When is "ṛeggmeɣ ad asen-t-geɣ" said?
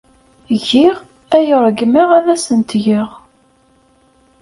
1.65-3.09